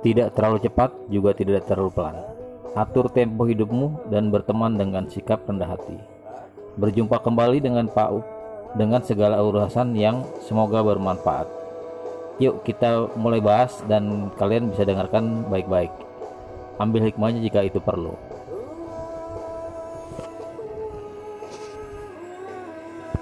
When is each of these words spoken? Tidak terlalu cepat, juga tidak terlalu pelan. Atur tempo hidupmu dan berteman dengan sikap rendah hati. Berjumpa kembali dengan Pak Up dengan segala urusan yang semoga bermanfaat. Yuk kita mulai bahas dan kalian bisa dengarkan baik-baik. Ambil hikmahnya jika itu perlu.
Tidak 0.00 0.32
terlalu 0.32 0.58
cepat, 0.64 0.90
juga 1.12 1.36
tidak 1.36 1.68
terlalu 1.68 1.92
pelan. 1.92 2.16
Atur 2.72 3.12
tempo 3.12 3.44
hidupmu 3.44 4.08
dan 4.08 4.32
berteman 4.32 4.78
dengan 4.78 5.04
sikap 5.10 5.44
rendah 5.44 5.76
hati. 5.76 5.98
Berjumpa 6.80 7.20
kembali 7.20 7.60
dengan 7.60 7.90
Pak 7.90 8.08
Up 8.14 8.24
dengan 8.78 9.02
segala 9.02 9.42
urusan 9.42 9.92
yang 9.98 10.22
semoga 10.46 10.80
bermanfaat. 10.80 11.50
Yuk 12.40 12.64
kita 12.64 13.12
mulai 13.18 13.42
bahas 13.42 13.82
dan 13.84 14.32
kalian 14.40 14.72
bisa 14.72 14.88
dengarkan 14.88 15.44
baik-baik. 15.50 15.92
Ambil 16.80 17.12
hikmahnya 17.12 17.44
jika 17.44 17.60
itu 17.60 17.76
perlu. 17.82 18.16